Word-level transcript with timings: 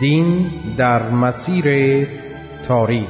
دین 0.00 0.50
در 0.76 1.10
مسیر 1.10 2.06
تاریخ. 2.68 3.08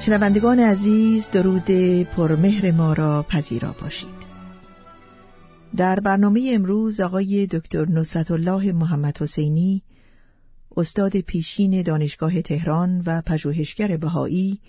شنوندگان 0.00 0.60
عزیز 0.60 1.30
درود 1.30 1.70
پرمهر 2.16 2.70
ما 2.70 2.92
را 2.92 3.24
پذیرا 3.28 3.74
باشید. 3.80 4.17
در 5.76 6.00
برنامه 6.00 6.50
امروز 6.54 7.00
آقای 7.00 7.46
دکتر 7.46 7.88
نصرت 7.88 8.30
الله 8.30 8.72
محمد 8.72 9.18
حسینی 9.18 9.82
استاد 10.76 11.20
پیشین 11.20 11.82
دانشگاه 11.82 12.42
تهران 12.42 13.02
و 13.06 13.22
پژوهشگر 13.26 13.96
بهایی 13.96 14.60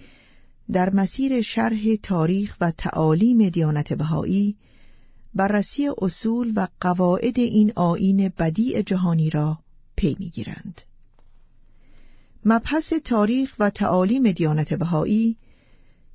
در 0.72 0.90
مسیر 0.90 1.42
شرح 1.42 1.96
تاریخ 2.04 2.58
و 2.62 2.72
تعالیم 2.72 3.50
دیانت 3.50 3.94
بهایی 3.94 4.56
بررسی 5.36 5.90
اصول 6.02 6.54
و 6.56 6.68
قواعد 6.82 7.40
این 7.40 7.74
آین 7.76 8.32
بدیع 8.40 8.82
جهانی 8.82 9.30
را 9.30 9.60
پی 9.96 10.16
می‌گیرند. 10.20 10.82
مبحث 12.46 12.94
تاریخ 12.94 13.56
و 13.60 13.70
تعالیم 13.70 14.32
دیانت 14.32 14.74
بهایی 14.74 15.38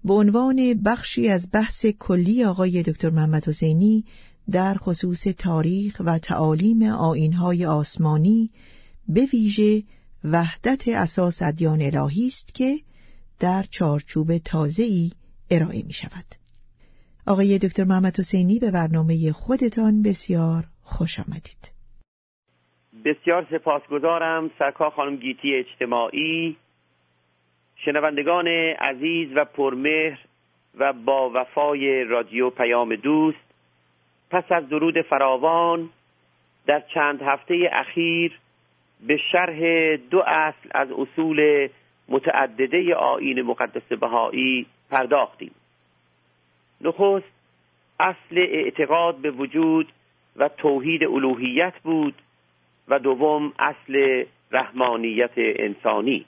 به 0.04 0.14
عنوان 0.14 0.82
بخشی 0.84 1.28
از 1.28 1.48
بحث 1.52 1.86
کلی 1.86 2.44
آقای 2.44 2.82
دکتر 2.82 3.10
محمد 3.10 3.48
حسینی 3.48 4.04
در 4.52 4.74
خصوص 4.74 5.26
تاریخ 5.44 6.02
و 6.06 6.18
تعالیم 6.18 6.82
آینهای 6.82 7.66
آسمانی 7.66 8.50
به 9.08 9.20
ویژه 9.32 9.82
وحدت 10.32 10.88
اساس 10.88 11.42
ادیان 11.42 11.82
الهی 11.82 12.26
است 12.26 12.54
که 12.54 12.76
در 13.40 13.62
چارچوب 13.70 14.38
تازه‌ای 14.38 15.10
ارائه 15.50 15.82
می 15.86 15.92
شود. 15.92 16.24
آقای 17.26 17.58
دکتر 17.58 17.84
محمد 17.84 18.18
حسینی 18.18 18.58
به 18.58 18.70
برنامه 18.70 19.32
خودتان 19.32 20.02
بسیار 20.02 20.64
خوش 20.82 21.20
آمدید. 21.20 21.74
بسیار 23.04 23.46
سپاسگزارم 23.50 24.50
سرکار 24.58 24.90
خانم 24.90 25.16
گیتی 25.16 25.54
اجتماعی 25.54 26.56
شنوندگان 27.76 28.48
عزیز 28.78 29.28
و 29.36 29.44
پرمهر 29.44 30.18
و 30.78 30.92
با 30.92 31.30
وفای 31.34 32.04
رادیو 32.04 32.50
پیام 32.50 32.96
دوست 32.96 33.43
پس 34.30 34.52
از 34.52 34.68
درود 34.68 35.00
فراوان 35.00 35.90
در 36.66 36.80
چند 36.80 37.22
هفته 37.22 37.70
اخیر 37.72 38.38
به 39.06 39.16
شرح 39.32 39.96
دو 39.96 40.22
اصل 40.26 40.68
از 40.74 40.88
اصول 40.90 41.68
متعدده 42.08 42.94
آین 42.94 43.42
مقدس 43.42 43.98
بهایی 44.00 44.66
پرداختیم. 44.90 45.54
نخست 46.80 47.32
اصل 48.00 48.38
اعتقاد 48.38 49.16
به 49.16 49.30
وجود 49.30 49.92
و 50.36 50.48
توحید 50.48 51.04
الوهیت 51.04 51.74
بود 51.82 52.14
و 52.88 52.98
دوم 52.98 53.52
اصل 53.58 54.24
رحمانیت 54.52 55.32
انسانی. 55.36 56.24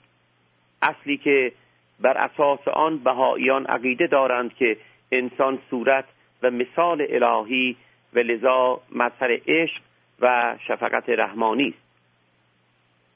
اصلی 0.81 1.17
که 1.17 1.51
بر 1.99 2.17
اساس 2.17 2.67
آن 2.67 2.97
بهاییان 2.97 3.65
عقیده 3.65 4.07
دارند 4.07 4.53
که 4.53 4.77
انسان 5.11 5.59
صورت 5.69 6.05
و 6.43 6.51
مثال 6.51 7.05
الهی 7.09 7.75
و 8.17 8.19
لذا 8.19 8.81
مظهر 8.91 9.39
عشق 9.47 9.81
و 10.19 10.55
شفقت 10.67 11.09
رحمانی 11.09 11.67
است. 11.67 11.87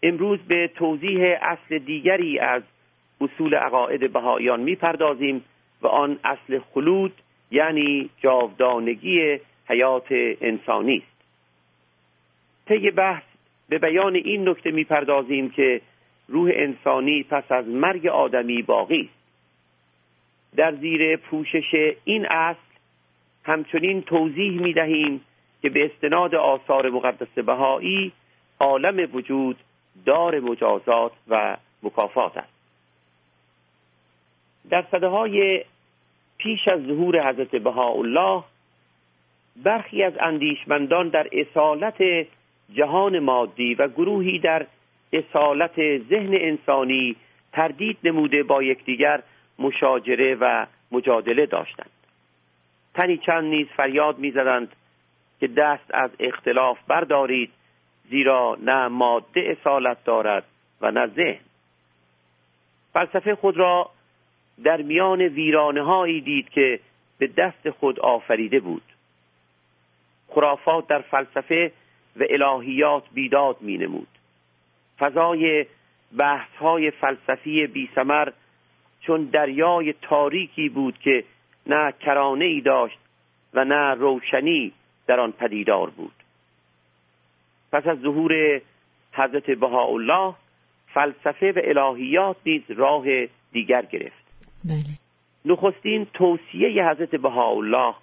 امروز 0.03 0.39
به 0.39 0.67
توضیح 0.75 1.37
اصل 1.41 1.77
دیگری 1.77 2.39
از 2.39 2.63
اصول 3.21 3.55
عقاید 3.55 4.13
بهاییان 4.13 4.59
می‌پردازیم 4.59 5.43
و 5.81 5.87
آن 5.87 6.19
اصل 6.23 6.59
خلود 6.59 7.13
یعنی 7.51 8.09
جاودانگی 8.19 9.39
حیات 9.69 10.07
انسانی 10.41 10.97
است. 10.97 11.25
طی 12.65 12.91
بحث 12.91 13.23
به 13.69 13.77
بیان 13.77 14.15
این 14.15 14.49
نکته 14.49 14.71
می‌پردازیم 14.71 15.49
که 15.49 15.81
روح 16.27 16.51
انسانی 16.55 17.23
پس 17.23 17.51
از 17.51 17.67
مرگ 17.67 18.07
آدمی 18.07 18.61
باقی 18.61 19.01
است. 19.01 19.21
در 20.55 20.75
زیر 20.75 21.15
پوشش 21.15 21.95
این 22.03 22.25
اصل 22.25 22.70
همچنین 23.43 24.01
توضیح 24.01 24.61
می 24.61 24.73
دهیم 24.73 25.21
که 25.61 25.69
به 25.69 25.85
استناد 25.85 26.35
آثار 26.35 26.89
مقدس 26.89 27.39
بهایی 27.45 28.11
عالم 28.59 29.09
وجود 29.13 29.57
دار 30.05 30.39
مجازات 30.39 31.11
و 31.27 31.57
مکافات 31.83 32.37
است. 32.37 32.53
در 34.69 34.85
صده 34.91 35.07
های 35.07 35.63
پیش 36.37 36.67
از 36.67 36.81
ظهور 36.81 37.29
حضرت 37.29 37.55
بهاءالله 37.55 38.43
برخی 39.63 40.03
از 40.03 40.13
اندیشمندان 40.19 41.09
در 41.09 41.27
اصالت 41.31 42.27
جهان 42.73 43.19
مادی 43.19 43.75
و 43.75 43.87
گروهی 43.87 44.39
در 44.39 44.65
اصالت 45.13 45.97
ذهن 45.97 46.33
انسانی 46.33 47.15
تردید 47.53 47.97
نموده 48.03 48.43
با 48.43 48.63
یکدیگر 48.63 49.23
مشاجره 49.59 50.35
و 50.35 50.65
مجادله 50.91 51.45
داشتند. 51.45 51.90
تنی 52.93 53.17
چند 53.17 53.43
نیز 53.43 53.67
فریاد 53.67 54.19
می‌زدند 54.19 54.75
که 55.39 55.47
دست 55.47 55.85
از 55.93 56.11
اختلاف 56.19 56.77
بردارید 56.87 57.51
زیرا 58.09 58.57
نه 58.61 58.87
ماده 58.87 59.57
اصالت 59.59 60.03
دارد 60.03 60.43
و 60.81 60.91
نه 60.91 61.07
ذهن. 61.07 61.39
فلسفه 62.93 63.35
خود 63.35 63.57
را 63.57 63.89
در 64.63 64.81
میان 64.81 65.21
ویرانه 65.21 65.83
هایی 65.83 66.21
دید 66.21 66.49
که 66.49 66.79
به 67.17 67.27
دست 67.27 67.69
خود 67.69 67.99
آفریده 67.99 68.59
بود. 68.59 68.83
خرافات 70.27 70.87
در 70.87 71.01
فلسفه 71.01 71.71
و 72.15 72.23
الهیات 72.29 73.03
بیداد 73.13 73.57
می 73.61 73.77
نمود 73.77 74.07
فضای 74.99 75.65
بحث 76.17 76.55
های 76.59 76.91
فلسفی 76.91 77.67
بی 77.67 77.89
سمر 77.95 78.29
چون 79.01 79.23
دریای 79.23 79.93
تاریکی 80.01 80.69
بود 80.69 80.97
که 80.97 81.23
نه 81.67 81.93
کرانه 81.99 82.45
ای 82.45 82.61
داشت 82.61 82.97
و 83.53 83.65
نه 83.65 83.93
روشنی 83.93 84.71
در 85.07 85.19
آن 85.19 85.31
پدیدار 85.31 85.89
بود. 85.89 86.13
پس 87.71 87.87
از 87.87 87.99
ظهور 87.99 88.61
حضرت 89.13 89.51
بهاءالله 89.51 90.33
فلسفه 90.93 91.51
و 91.51 91.61
الهیات 91.63 92.35
نیز 92.45 92.61
راه 92.69 93.03
دیگر 93.51 93.85
گرفت. 93.85 94.25
بله. 94.65 95.01
نخستین 95.45 96.07
توصیه 96.13 96.89
حضرت 96.89 97.15
بهاءالله 97.15 97.93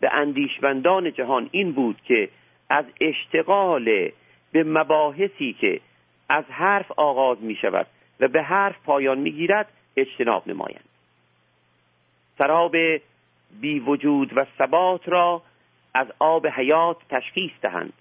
به 0.00 0.14
اندیشمندان 0.14 1.12
جهان 1.12 1.48
این 1.52 1.72
بود 1.72 2.00
که 2.04 2.28
از 2.70 2.84
اشتغال 3.00 4.10
به 4.52 4.64
مباحثی 4.64 5.52
که 5.60 5.80
از 6.30 6.44
حرف 6.48 6.90
آغاز 6.96 7.42
می 7.42 7.56
شود 7.56 7.86
و 8.20 8.28
به 8.28 8.42
حرف 8.42 8.76
پایان 8.84 9.18
می 9.18 9.32
گیرد 9.32 9.68
اجتناب 9.96 10.48
نمایند. 10.48 10.87
سراب 12.38 12.76
بی 13.60 13.80
وجود 13.80 14.32
و 14.36 14.46
ثبات 14.58 15.08
را 15.08 15.42
از 15.94 16.06
آب 16.18 16.46
حیات 16.46 16.96
تشخیص 17.10 17.52
دهند 17.62 17.92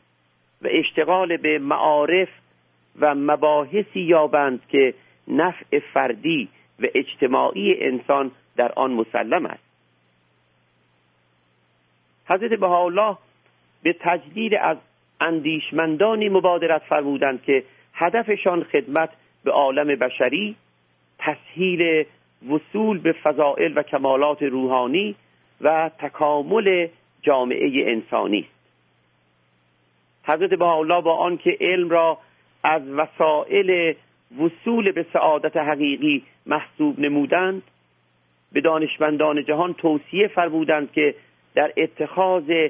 و 0.61 0.67
اشتغال 0.71 1.37
به 1.37 1.59
معارف 1.59 2.29
و 2.99 3.15
مباحثی 3.15 3.99
یابند 3.99 4.61
که 4.69 4.93
نفع 5.27 5.79
فردی 5.79 6.49
و 6.79 6.85
اجتماعی 6.95 7.83
انسان 7.83 8.31
در 8.55 8.71
آن 8.75 8.91
مسلم 8.91 9.45
است. 9.45 9.63
حضرت 12.25 12.59
بهاءالله 12.59 13.17
به 13.83 13.95
تجدید 13.99 14.53
از 14.53 14.77
اندیشمندانی 15.21 16.29
مبادرت 16.29 16.81
فرمودند 16.81 17.43
که 17.43 17.63
هدفشان 17.93 18.63
خدمت 18.63 19.09
به 19.43 19.51
عالم 19.51 19.87
بشری 19.87 20.55
تسهیل 21.19 22.05
وصول 22.49 22.99
به 22.99 23.11
فضائل 23.11 23.73
و 23.75 23.83
کمالات 23.83 24.43
روحانی 24.43 25.15
و 25.61 25.91
تکامل 25.99 26.87
جامعه 27.21 27.91
انسانی. 27.91 28.39
است 28.39 28.57
حضرت 30.23 30.49
بهاءالله 30.49 31.01
با 31.01 31.15
آنکه 31.15 31.57
علم 31.61 31.89
را 31.89 32.17
از 32.63 32.81
وسایل 32.89 33.95
وصول 34.39 34.91
به 34.91 35.05
سعادت 35.13 35.57
حقیقی 35.57 36.23
محسوب 36.45 36.99
نمودند 36.99 37.63
به 38.51 38.61
دانشمندان 38.61 39.43
جهان 39.43 39.73
توصیه 39.73 40.27
فرمودند 40.27 40.91
که 40.91 41.15
در 41.55 41.73
اتخاذ 41.77 42.67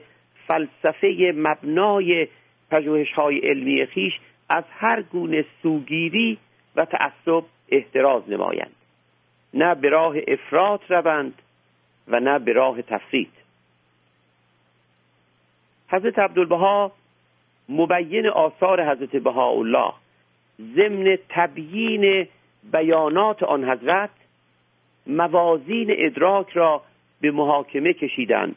فلسفه 0.48 1.34
مبنای 1.36 2.28
پژوهش 2.72 3.12
های 3.14 3.38
علمی 3.38 3.86
خیش 3.86 4.14
از 4.50 4.64
هر 4.72 5.02
گونه 5.02 5.46
سوگیری 5.62 6.38
و 6.76 6.86
تعصب 6.86 7.44
احتراز 7.70 8.30
نمایند. 8.30 8.77
نه 9.54 9.76
به 9.76 9.90
راه 9.90 10.16
افراط 10.28 10.82
روند 10.92 11.42
و 12.08 12.20
نه 12.20 12.40
به 12.40 12.54
راه 12.54 12.82
تفرید 12.82 13.32
حضرت 15.90 16.20
عبدالبها 16.20 16.92
مبین 17.70 18.28
آثار 18.28 18.92
حضرت 18.92 19.16
بهاءالله 19.16 19.94
ضمن 20.76 21.18
تبیین 21.30 22.28
بیانات 22.72 23.44
آن 23.44 23.70
حضرت 23.70 24.10
موازین 25.08 25.88
ادراک 25.90 26.50
را 26.50 26.82
به 27.22 27.32
محاکمه 27.32 27.94
کشیدند 27.94 28.56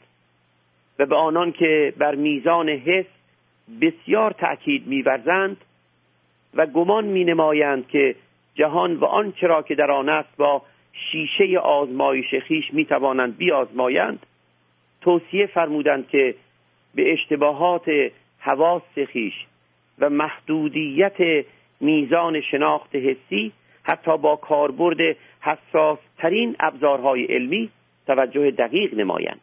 و 0.99 1.07
به 1.07 1.17
آنان 1.17 1.53
که 1.53 1.93
بر 1.99 2.15
میزان 2.15 2.69
حس 2.69 3.07
بسیار 3.81 4.31
تأکید 4.31 4.87
میورزند 4.87 5.57
و 6.55 6.67
گمان 6.67 7.05
می 7.05 7.25
نمایند 7.25 7.89
که 7.89 8.15
جهان 8.55 8.97
و 8.97 9.05
آنچه 9.05 9.47
را 9.47 9.63
که 9.63 9.75
در 9.75 9.91
آن 9.91 10.09
است 10.09 10.37
با 10.37 10.63
شیشه 11.13 11.59
آزمایش 11.59 12.35
خیش 12.35 12.75
می 12.75 12.85
توانند 12.85 13.37
بیازمایند. 13.37 14.27
توصیه 15.01 15.47
فرمودند 15.47 16.09
که 16.09 16.35
به 16.95 17.13
اشتباهات 17.13 17.91
حواس 18.39 18.99
خیش 19.09 19.35
و 19.99 20.11
محدودیت 20.11 21.45
میزان 21.81 22.41
شناخت 22.41 22.95
حسی 22.95 23.53
حتی 23.83 24.19
با 24.19 24.37
کاربرد 24.37 25.17
حساس 25.41 25.99
ترین 26.19 26.57
ابزارهای 26.61 27.25
علمی 27.25 27.71
توجه 28.07 28.51
دقیق 28.51 28.95
نمایند. 28.95 29.41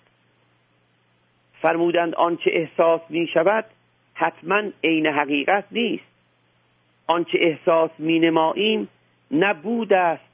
فرمودند 1.62 2.15
آنچه 2.15 2.51
احساس 2.54 3.01
می 3.09 3.27
شود 3.27 3.65
حتما 4.13 4.62
عین 4.83 5.07
حقیقت 5.07 5.65
نیست. 5.71 6.04
آنچه 7.07 7.38
احساس 7.42 7.92
می 7.98 8.19
نماییم 8.19 8.88
نبود 9.31 9.94
است 9.94 10.26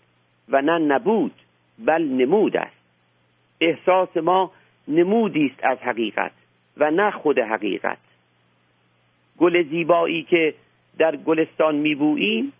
و 0.50 0.62
نه 0.62 0.78
نبود 0.78 1.34
بل 1.80 2.04
نمود 2.04 2.57
است. 2.57 2.84
احساس 3.62 4.18
ما 4.18 4.51
نمودی 4.88 5.45
است 5.45 5.60
از 5.63 5.78
حقیقت 5.78 6.31
و 6.78 6.92
نه 6.92 7.12
خود 7.12 7.40
حقیقت. 7.40 7.98
گل 9.38 9.63
زیبایی 9.63 10.24
که 10.24 10.54
در 10.98 11.16
گلستان 11.16 11.75
میبوییم 11.75 12.54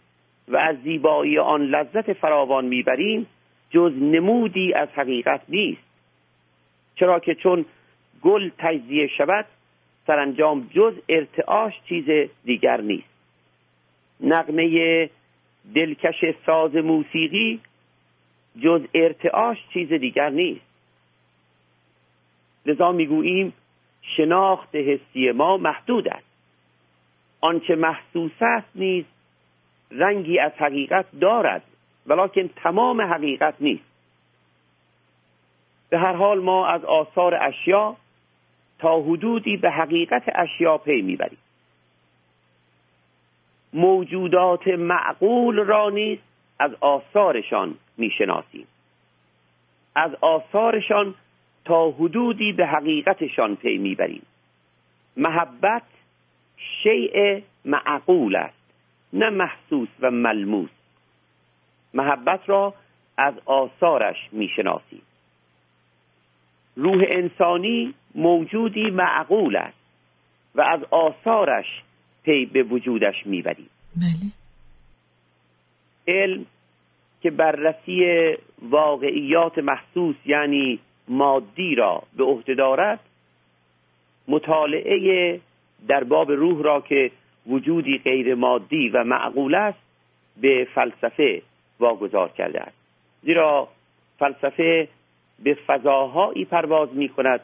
و 0.48 0.58
از 0.58 0.76
زیبایی 0.84 1.40
آن 1.40 1.62
لذت 1.62 2.14
فراوان 2.14 2.66
می‌بریم 2.66 3.28
جز 3.70 3.94
نمودی 4.02 4.74
از 4.74 4.90
حقیقت 4.90 5.42
نیست. 5.50 5.82
چرا 6.96 7.20
که 7.20 7.36
چون 7.36 7.66
گل 8.22 8.50
تجزیه 8.58 9.08
شود 9.08 9.46
سرانجام 10.08 10.70
جز 10.74 10.94
ارتعاش 11.10 11.74
چیز 11.90 12.30
دیگر 12.46 12.82
نیست. 12.82 13.14
نقمه 14.22 15.10
دلکش 15.76 16.26
ساز 16.46 16.76
موسیقی 16.76 17.60
جز 18.62 18.82
ارتعاش 18.94 19.58
چیز 19.74 19.94
دیگر 19.94 20.30
نیست. 20.30 20.66
لذا 22.66 22.92
می‌گوییم 22.92 23.54
شناخت 24.02 24.76
حسی 24.76 25.32
ما 25.32 25.58
محدود 25.58 26.08
است. 26.08 26.26
آنچه 27.42 27.76
محسوس 27.76 28.42
است 28.42 28.70
نیز 28.76 29.06
رنگی 29.92 30.40
از 30.40 30.52
حقیقت 30.58 31.06
دارد 31.22 31.64
ولیکن 32.08 32.48
تمام 32.48 33.02
حقیقت 33.02 33.54
نیست. 33.60 33.84
به 35.90 36.00
هر 36.00 36.14
حال 36.14 36.40
ما 36.40 36.68
از 36.68 36.86
آثار 36.86 37.36
اشیا 37.44 37.98
تا 38.80 39.02
حدودی 39.02 39.58
به 39.58 39.72
حقیقت 39.72 40.24
اشیا 40.36 40.78
پی 40.78 41.02
می‌بریم. 41.02 41.38
موجودات 43.74 44.68
معقول 44.68 45.56
را 45.56 45.90
نیز 45.90 46.20
از 46.60 46.76
آثارشان 46.82 47.76
می‌شناسیم. 47.98 48.68
از 49.96 50.12
آثارشان 50.22 51.16
تا 51.66 51.92
حدودی 51.92 52.52
به 52.52 52.68
حقیقتشان 52.68 53.56
پی 53.56 53.78
می‌بریم. 53.78 54.26
محبت 55.18 55.84
شیء 56.84 57.42
معقول 57.66 58.36
است 58.36 58.64
نه 59.14 59.30
محسوس 59.30 59.90
و 60.00 60.12
ملموس. 60.12 60.70
محبت 61.94 62.40
را 62.46 62.74
از 63.18 63.34
آثارش 63.46 64.18
می‌شناسیم. 64.32 65.02
روح 66.76 67.04
انسانی 67.10 67.94
موجودی 68.16 68.90
معقول 68.90 69.56
است 69.56 69.78
و 70.56 70.62
از 70.62 70.84
آثارش 70.92 71.66
پی 72.24 72.46
به 72.46 72.64
وجودش 72.64 73.16
می‌بریم. 73.26 73.70
بله. 73.96 74.32
علم 76.08 76.46
که 77.24 77.32
بررسی 77.32 78.04
واقعیات 78.62 79.58
محسوس 79.58 80.16
یعنی 80.26 80.80
مادی 81.08 81.76
را 81.76 82.04
به 82.18 82.24
عهده 82.24 82.54
دارد 82.54 83.00
مطالعه 84.28 85.40
در 85.88 86.04
باب 86.04 86.32
روح 86.32 86.64
را 86.64 86.82
که 86.82 87.12
وجودی 87.48 87.98
غیر 87.98 88.36
مادی 88.36 88.90
و 88.90 89.04
معقول 89.04 89.56
است 89.56 89.80
به 90.42 90.68
فلسفه 90.76 91.42
واگذار 91.80 92.30
کرده 92.30 92.62
است. 92.62 92.78
زیرا 93.22 93.68
فلسفه 94.20 94.88
به 95.44 95.54
فضاهایی 95.54 96.46
پرواز 96.46 96.90
می 96.94 97.10
کند 97.10 97.42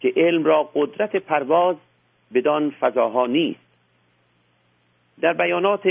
که 0.00 0.12
علم 0.16 0.44
را 0.44 0.70
قدرت 0.74 1.16
پرواز 1.16 1.76
بدان 2.34 2.70
فضاها 2.80 3.26
نیست. 3.26 3.70
در 5.20 5.32
بیانات 5.32 5.88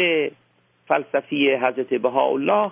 فلسفی 0.88 1.56
حضرت 1.56 1.94
بهاءالله 1.94 2.72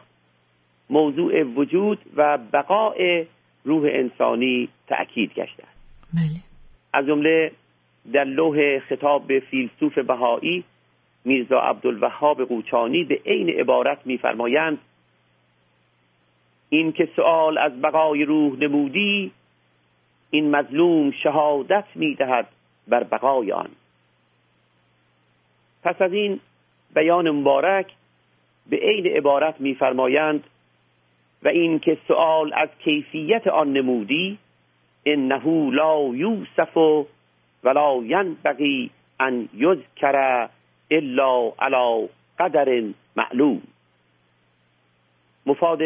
موضوع 0.89 1.43
وجود 1.43 1.99
و 2.15 2.37
بقاء 2.53 3.23
روح 3.65 3.89
انسانی 3.93 4.69
تأکید 4.87 5.33
گشته 5.33 5.63
است 5.63 5.77
بله. 6.13 6.41
از 6.93 7.05
جمله 7.05 7.51
در 8.13 8.23
لوح 8.23 8.79
خطاب 8.79 9.27
به 9.27 9.39
فیلسوف 9.39 9.97
بهایی 9.97 10.63
میرزا 11.25 11.59
عبدالوهاب 11.59 12.43
قوچانی 12.43 13.03
به 13.03 13.21
عین 13.25 13.49
عبارت 13.49 13.97
میفرمایند 14.05 14.77
این 16.69 16.91
که 16.91 17.09
سؤال 17.15 17.57
از 17.57 17.81
بقای 17.81 18.25
روح 18.25 18.59
نمودی 18.59 19.31
این 20.31 20.55
مظلوم 20.55 21.11
شهادت 21.11 21.85
می‌دهد 21.95 22.47
بر 22.87 23.03
بقای 23.03 23.51
آن. 23.51 23.69
پس 25.83 26.01
از 26.01 26.13
این 26.13 26.39
بیان 26.95 27.31
مبارک 27.31 27.91
به 28.69 28.77
عین 28.77 29.07
عبارت 29.07 29.61
میفرمایند 29.61 30.43
و 31.43 31.47
این 31.47 31.79
که 31.79 31.97
سؤال 32.07 32.53
از 32.53 32.69
کیفیت 32.83 33.47
آن 33.47 33.73
نمودی 33.73 34.37
انه 35.05 35.71
لا 35.71 36.15
یوسف 36.15 36.77
ولا 37.63 38.03
ینبغی 38.03 38.89
ان 39.19 39.49
یذکر 39.53 40.49
الا 40.91 41.51
علی 41.59 42.09
قدر 42.39 42.83
معلوم. 43.15 43.61
مفاد 45.45 45.79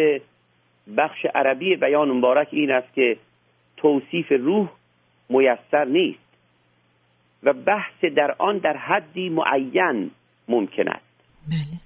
بخش 0.98 1.26
عربی 1.36 1.76
بیان 1.76 2.12
مبارک 2.12 2.48
این 2.52 2.72
است 2.72 2.94
که 2.94 3.18
توصیف 3.78 4.32
روح 4.32 4.70
میسر 5.30 5.86
نیست 5.86 6.20
و 7.44 7.54
بحث 7.54 8.06
در 8.06 8.36
آن 8.38 8.58
در 8.58 8.78
حدی 8.78 9.30
معین 9.30 10.12
ممکن 10.48 10.88
است. 10.88 11.12
بله. 11.48 11.82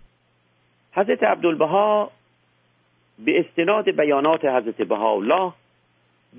حضرت 0.91 1.23
عبدالبها 1.23 2.11
به 3.19 3.39
استناد 3.39 3.89
بیانات 3.89 4.45
حضرت 4.45 4.81
بهاءالله 4.81 5.53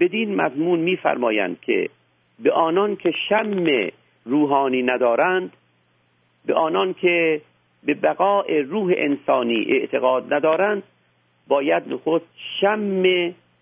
بدین 0.00 0.34
مضمون 0.34 0.80
میفرمایند 0.80 1.60
که 1.60 1.88
به 2.38 2.52
آنان 2.52 2.96
که 2.96 3.12
شم 3.28 3.64
روحانی 4.24 4.82
ندارند 4.82 5.52
به 6.46 6.54
آنان 6.54 6.94
که 6.94 7.40
به 7.84 7.94
بقاء 7.94 8.44
روح 8.68 8.92
انسانی 8.96 9.66
اعتقاد 9.68 10.34
ندارند 10.34 10.82
باید 11.48 11.82
نخست 11.88 12.26
شم 12.60 13.02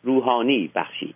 روحانی 0.03 0.71
بخشید. 0.75 1.15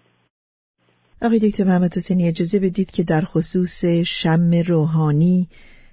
آقای 1.23 1.39
دکتر 1.39 1.65
محمد 1.65 1.97
حسینی 1.97 2.29
اجازه 2.29 2.59
بدید 2.59 2.91
که 2.91 3.03
در 3.03 3.21
خصوص 3.21 3.85
شم 4.23 4.51
روحانی 4.67 5.49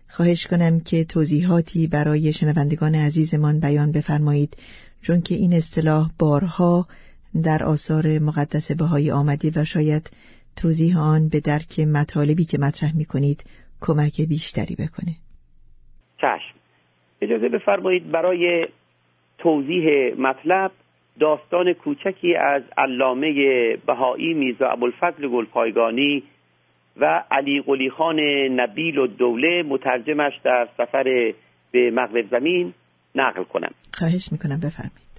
خواهش 0.09 0.47
کنم 0.47 0.79
که 0.79 1.03
توضیحاتی 1.03 1.87
برای 1.87 2.33
شنوندگان 2.33 2.95
عزیزمان 2.95 3.59
بیان 3.59 3.91
بفرمایید. 3.91 4.57
چون 5.07 5.21
که 5.21 5.35
این 5.35 5.53
اصطلاح 5.53 6.05
بارها 6.19 6.85
در 7.43 7.63
آثار 7.63 8.05
مقدس 8.19 8.71
بهایی 8.79 9.11
آمده 9.11 9.51
و 9.55 9.65
شاید 9.65 10.09
توضیح 10.61 10.99
آن 10.99 11.29
به 11.29 11.39
درک 11.39 11.79
مطالبی 11.79 12.45
که 12.45 12.57
مطرح 12.57 12.97
می 12.97 13.05
کنید 13.05 13.43
کمک 13.81 14.21
بیشتری 14.29 14.75
بکنه. 14.75 15.13
چشم. 16.17 16.55
اجازه 17.21 17.49
بفرمایید 17.49 18.11
برای 18.11 18.67
توضیح 19.37 20.15
مطلب 20.17 20.71
داستان 21.19 21.73
کوچکی 21.73 22.35
از 22.35 22.63
علامه 22.77 23.31
بهایی 23.85 24.33
میرزا 24.33 24.67
ابوالفضل 24.67 25.27
گلپایگانی 25.27 26.23
و 26.97 27.23
علی 27.31 27.61
قلی 27.61 27.89
خان 27.89 28.19
نبیل 28.59 28.97
و 28.97 29.07
دوله 29.07 29.63
مترجمش 29.63 30.33
در 30.43 30.67
سفر 30.77 31.33
به 31.71 31.91
مغرب 31.91 32.29
زمین 32.31 32.73
نقل 33.15 33.43
کنم. 33.43 33.71
خواهش 33.93 34.31
می‌کنم 34.31 34.57
بفرمایید. 34.57 35.15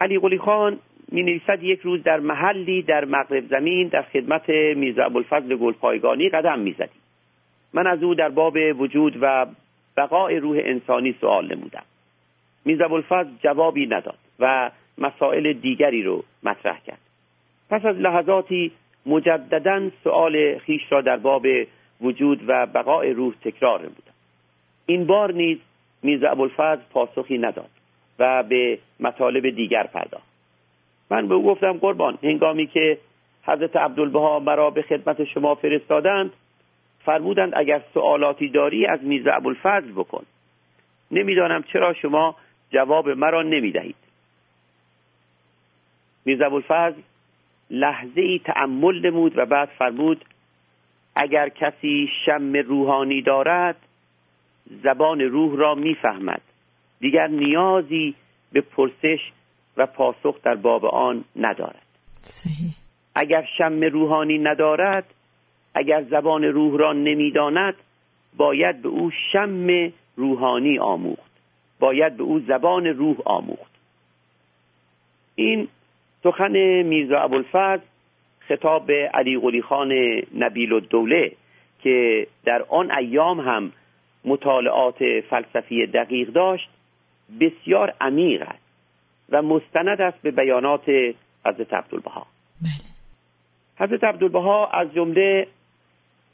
علی 0.00 0.18
قلی 0.18 0.38
خان 0.38 0.78
می 1.12 1.22
نویسد 1.22 1.62
یک 1.62 1.80
روز 1.80 2.02
در 2.02 2.20
محلی 2.20 2.82
در 2.82 3.04
مغرب 3.04 3.46
زمین 3.46 3.88
در 3.88 4.02
خدمت 4.02 4.48
میرزا 4.76 5.04
ابوالفضل 5.04 5.56
گلپایگانی 5.56 6.28
قدم 6.28 6.58
می‌زدیم. 6.58 7.02
من 7.72 7.86
از 7.86 8.02
او 8.02 8.14
در 8.14 8.28
باب 8.28 8.56
وجود 8.78 9.18
و 9.22 9.46
بقای 9.96 10.36
روح 10.36 10.58
انسانی 10.64 11.14
سوال 11.20 11.54
نمودم. 11.54 11.84
میرزا 12.64 12.84
ابوالفضل 12.84 13.30
جوابی 13.42 13.86
نداد 13.86 14.18
و 14.40 14.70
مسائل 14.98 15.52
دیگری 15.52 16.02
رو 16.02 16.24
مطرح 16.42 16.80
کرد. 16.86 17.00
پس 17.70 17.84
از 17.84 17.96
لحظاتی 17.96 18.72
مجددا 19.06 19.90
سؤال 20.04 20.58
خیش 20.58 20.82
را 20.90 21.00
در 21.00 21.16
باب 21.16 21.46
وجود 22.00 22.40
و 22.46 22.66
بقای 22.66 23.10
روح 23.10 23.34
تکرار 23.44 23.80
نمودم. 23.80 24.14
این 24.86 25.06
بار 25.06 25.32
نیز 25.32 25.58
میرزا 26.02 26.28
ابوالفضل 26.28 26.82
پاسخی 26.90 27.38
نداد 27.38 27.70
و 28.18 28.42
به 28.42 28.78
مطالب 29.00 29.50
دیگر 29.50 29.82
پرداخت. 29.82 30.28
من 31.10 31.28
به 31.28 31.34
او 31.34 31.46
گفتم 31.46 31.72
قربان 31.72 32.18
هنگامی 32.22 32.66
که 32.66 32.98
حضرت 33.42 33.76
عبدالبها 33.76 34.38
مرا 34.38 34.70
به 34.70 34.82
خدمت 34.82 35.24
شما 35.24 35.54
فرستادند 35.54 36.32
فرمودند 37.04 37.52
اگر 37.56 37.82
سوالاتی 37.94 38.48
داری 38.48 38.86
از 38.86 39.02
میرزا 39.02 39.32
ابوالفضل 39.32 39.92
بکن. 39.92 40.24
نمی‌دانم 41.10 41.62
چرا 41.62 41.94
شما 41.94 42.36
جواب 42.70 43.08
مرا 43.08 43.42
نمی‌دهید. 43.42 43.96
میرزا 46.24 46.46
ابوالفضل 46.46 47.00
لحظه 47.70 48.20
ای 48.20 48.38
تأمل 48.38 49.06
نمود 49.06 49.38
و 49.38 49.46
بعد 49.46 49.68
فرمود 49.68 50.24
اگر 51.14 51.48
کسی 51.48 52.10
شم 52.26 52.52
روحانی 52.52 53.22
دارد 53.22 53.76
زبان 54.82 55.20
روح 55.20 55.56
را 55.56 55.74
می‌فهمد. 55.74 56.42
دیگر 57.00 57.26
نیازی 57.26 58.14
به 58.52 58.60
پرسش 58.60 59.18
و 59.76 59.86
پاسخ 59.86 60.42
در 60.42 60.54
باب 60.54 60.84
آن 60.84 61.24
ندارد. 61.36 61.86
صحیح. 62.22 62.74
اگر 63.14 63.48
شم 63.58 63.80
روحانی 63.80 64.38
ندارد 64.38 65.04
اگر 65.74 66.02
زبان 66.02 66.44
روح 66.44 66.78
را 66.78 66.92
نمی‌داند 66.92 67.74
باید 68.36 68.82
به 68.82 68.88
او 68.88 69.10
شم 69.32 69.92
روحانی 70.16 70.78
آموخت. 70.78 71.30
باید 71.80 72.16
به 72.16 72.22
او 72.22 72.40
زبان 72.40 72.86
روح 72.86 73.16
آموخت. 73.24 73.72
این 75.34 75.68
سخن 76.22 76.82
میرزا 76.82 77.18
ابوالفضل 77.18 77.84
خطاب 78.40 78.90
علی 78.90 79.38
قلی 79.38 79.62
خان 79.62 79.92
نبیل 80.38 80.72
و 80.72 80.80
دوله 80.80 81.32
که 81.82 82.26
در 82.44 82.62
آن 82.68 82.90
ایام 82.90 83.40
هم 83.40 83.72
مطالعات 84.24 85.20
فلسفی 85.30 85.86
دقیق 85.86 86.28
داشت 86.28 86.70
بسیار 87.40 87.94
عمیق 88.00 88.42
است 88.42 88.68
و 89.30 89.42
مستند 89.42 90.00
است 90.00 90.22
به 90.22 90.30
بیانات 90.30 90.88
حضرت 91.46 91.74
عبدالبها. 91.74 92.26
بله. 92.62 92.88
حضرت 93.78 94.04
عبدالبها 94.04 94.66
از 94.66 94.94
جمله 94.94 95.46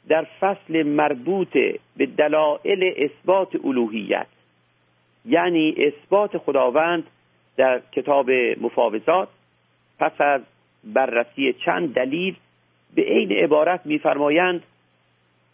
در 0.07 0.27
فصل 0.39 0.83
مربوط 0.83 1.53
به 1.97 2.05
دلایل 2.05 2.93
اثبات 2.97 3.65
الوهیت 3.65 4.27
یعنی 5.25 5.75
اثبات 5.77 6.37
خداوند 6.37 7.03
در 7.57 7.81
کتاب 7.91 8.31
مفاوضات 8.61 9.29
پس 9.99 10.21
از 10.21 10.41
بررسی 10.83 11.53
چند 11.53 11.93
دلیل 11.93 12.35
به 12.95 13.01
عین 13.01 13.31
عبارت 13.31 13.85
میفرمایند 13.85 14.63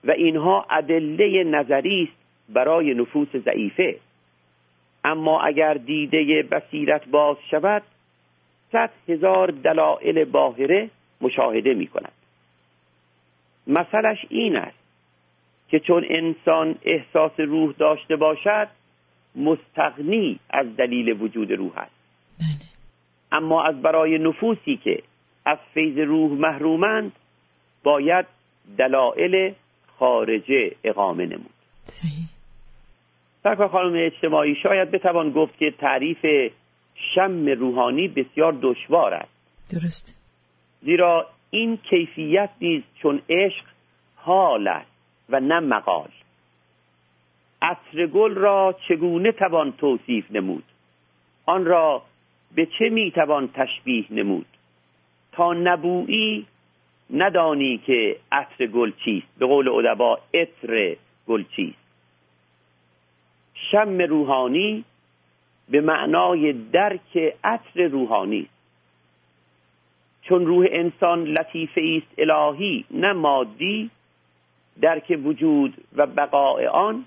و 0.04 0.12
اینها 0.12 0.66
ادله 0.70 1.44
نظری 1.44 2.04
است 2.04 2.21
برای 2.54 2.94
نفوس 2.94 3.36
ضعیفه. 3.36 4.00
اما 5.04 5.42
اگر 5.42 5.74
دیده 5.74 6.44
بصیرت 6.52 7.08
باز 7.08 7.38
شود 7.52 7.84
صد 8.72 8.90
هزار 9.10 9.52
دلایل 9.52 10.26
باهره 10.26 10.90
مشاهده 11.22 11.74
می 11.74 11.88
کند 11.88 12.12
مثلش 13.68 14.26
این 14.30 14.56
است 14.56 14.78
که 15.70 15.80
چون 15.80 16.06
انسان 16.10 16.76
احساس 16.82 17.40
روح 17.40 17.74
داشته 17.78 18.16
باشد 18.16 18.68
مستغنی 19.36 20.40
از 20.50 20.76
دلیل 20.78 21.22
وجود 21.22 21.52
روح 21.52 21.78
است. 21.78 21.92
بله. 22.40 22.68
اما 23.32 23.64
از 23.64 23.82
برای 23.82 24.18
نفوسی 24.18 24.78
که 24.84 25.04
از 25.46 25.58
فیض 25.74 25.98
روح 25.98 26.32
محرومند 26.32 27.12
باید 27.84 28.26
دلایل 28.78 29.54
خارجه 30.00 30.72
اقامه 30.84 31.26
نمود. 31.26 31.54
صحیح. 31.86 32.31
سرکار 33.44 33.68
خانم 33.68 33.94
اجتماعی 33.96 34.56
شاید 34.56 34.92
بتوان 34.92 35.32
گفت 35.32 35.58
که 35.58 35.72
تعریف 35.72 36.52
شم 37.16 37.46
روحانی 37.46 38.08
بسیار 38.08 38.58
دشوار 38.62 39.14
است. 39.14 39.32
درست. 39.72 40.22
زیرا 40.82 41.28
این 41.50 41.78
کیفیت 41.78 42.50
نیز 42.62 42.84
چون 43.02 43.22
عشق 43.30 43.66
حال 44.16 44.68
است 44.68 44.92
و 45.30 45.40
نه 45.40 45.60
مقال. 45.60 46.10
عطر 47.62 48.08
گل 48.08 48.36
را 48.36 48.76
چگونه 48.88 49.32
توان 49.32 49.72
توصیف 49.72 50.32
نمود؟ 50.32 50.64
آن 51.46 51.66
را 51.66 52.02
به 52.56 52.66
چه 52.80 52.90
می‌توان 52.90 53.50
تشبیه 53.54 54.06
نمود؟ 54.10 54.46
تا 55.32 55.54
نبویی 55.54 56.46
ندانی 57.14 57.78
که 57.78 58.18
عطر 58.32 58.66
گل 58.66 58.92
چیست. 59.06 59.28
به 59.40 59.46
قول 59.46 59.70
ادبا 59.70 60.20
عطر 60.34 60.96
گل 61.28 61.44
چیست. 61.56 61.81
شم 63.72 64.02
روحانی 64.02 64.84
به 65.70 65.82
معنای 65.82 66.54
درک 66.54 67.36
عطر 67.44 67.88
روحانی. 67.88 68.48
چون 70.22 70.46
روح 70.46 70.68
انسان 70.72 71.24
لطیفه 71.24 71.82
است 71.82 72.20
الهی 72.20 72.86
نه 72.92 73.14
مادی 73.14 73.90
درک 74.82 75.20
وجود 75.24 75.74
و 75.96 76.08
بقاء 76.08 76.68
آن 76.68 77.06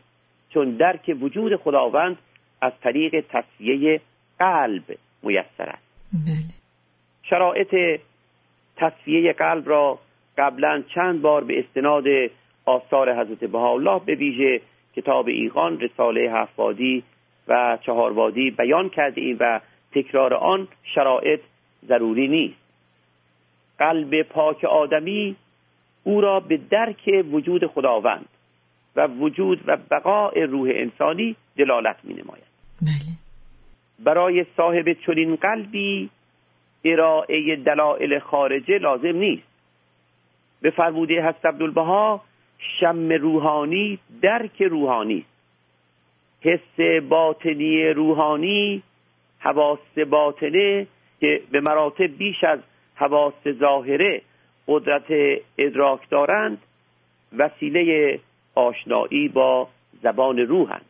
چون 0.51 0.71
درک 0.71 1.17
وجود 1.21 1.57
خداوند 1.57 2.19
از 2.61 2.73
طریق 2.83 3.25
تصفیه 3.29 4.01
قلب 4.39 4.83
میسر 5.23 5.43
است. 5.59 5.83
بله. 6.13 6.37
شرایط 7.23 8.01
تصفیه 8.77 9.33
قلب 9.33 9.69
را 9.69 9.99
قبلا 10.39 10.83
چند 10.95 11.23
بار 11.23 11.45
به 11.45 11.59
استناد 11.59 12.05
آثار 12.65 13.21
حضرت 13.21 13.45
بهاءالله 13.45 14.01
به 14.07 14.15
ویژه 14.15 14.61
کتاب 14.97 15.29
ایقان 15.29 15.81
رساله 15.81 16.33
هفتوادی 16.33 17.03
و 17.49 17.79
چهاروادی 17.87 18.51
بیان 18.51 18.89
کرده 18.89 19.21
ایم 19.21 19.37
و 19.41 19.61
تکرار 19.93 20.35
آن 20.35 20.69
شرایط 20.95 21.41
ضروری 21.89 22.29
نیست. 22.29 22.65
قلب 23.79 24.23
پاک 24.23 24.65
آدمی 24.65 25.37
او 26.05 26.21
را 26.21 26.41
به 26.41 26.57
درک 26.71 27.25
وجود 27.33 27.67
خداوند 27.67 28.29
و 28.97 29.07
وجود 29.07 29.61
و 29.67 29.77
بقاء 29.91 30.45
روح 30.45 30.71
انسانی 30.75 31.37
دلالت 31.57 31.97
می 32.03 32.15
نماید 32.15 32.45
بله. 32.83 33.15
برای 34.05 34.47
صاحب 34.57 34.93
چنین 34.93 35.37
قلبی 35.37 36.11
ارائه 36.85 37.57
دلایل 37.57 38.19
خارجه 38.19 38.79
لازم 38.79 39.17
نیست. 39.17 39.55
به 40.63 40.71
فرموده 40.71 41.21
حضرت 41.21 41.47
عبدالبها 41.47 42.21
شم 42.59 43.09
روحانی 43.09 43.99
درک 44.23 44.63
روحانی. 44.63 45.19
است. 45.19 45.35
حس 46.45 47.01
باطنی 47.09 47.89
روحانی 47.89 48.83
حواس 49.39 49.99
باطنه 50.11 50.87
که 51.21 51.43
به 51.51 51.61
مراتب 51.61 52.07
بیش 52.07 52.45
از 52.45 52.59
حواس 52.95 53.49
ظاهره 53.49 54.23
قدرت 54.69 55.41
ادراک 55.59 56.11
دارند 56.11 56.59
وسیله 57.33 58.21
آشنایی 58.55 59.29
با 59.29 59.69
زبان 60.03 60.39
روحند. 60.39 60.85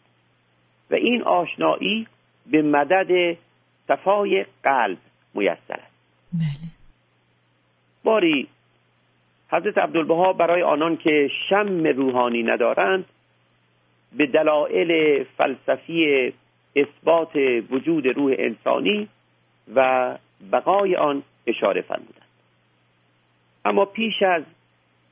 و 0.90 0.94
این 0.94 1.22
آشنایی 1.22 2.06
به 2.46 2.62
مدد 2.62 3.36
صفای 3.88 4.46
قلب 4.62 4.98
میسر 5.34 5.54
است. 5.70 5.94
بله. 6.32 6.70
باری 8.04 8.48
حضرت 9.54 9.78
عبدالبها 9.78 10.32
برای 10.32 10.62
آنان 10.62 10.96
که 10.96 11.30
شم 11.48 11.86
روحانی 11.86 12.42
ندارند 12.42 13.04
به 14.16 14.26
دلایل 14.26 15.24
فلسفی 15.24 16.32
اثبات 16.76 17.36
وجود 17.70 18.06
روح 18.06 18.34
انسانی 18.38 19.08
و 19.74 20.18
بقای 20.52 20.96
آن 20.96 21.22
اشاره 21.46 21.80
فرمودند. 21.80 22.28
اما 23.64 23.84
پیش 23.84 24.22
از 24.22 24.42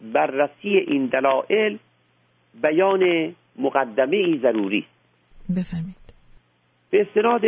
بررسی 0.01 0.69
این 0.69 1.07
دلایل 1.07 1.79
بیان 2.63 3.35
مقدمه 3.59 4.17
ای 4.17 4.39
ضروری. 4.39 4.87
بفرمید 5.51 5.97
به 6.91 7.01
استناد 7.01 7.43